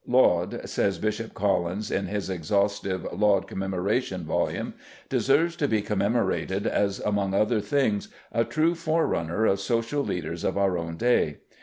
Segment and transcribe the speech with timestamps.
[0.07, 4.73] "Laud," says Bishop Collins in his exhaustive Laud Commemoration volume,
[5.09, 10.57] "deserves to be commemorated as among other things, a true forerunner of social leaders of
[10.57, 11.37] our own day.